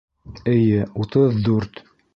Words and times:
-Эйе, 0.53 0.81
утыҙ 1.05 1.39
дүрт. 1.49 1.89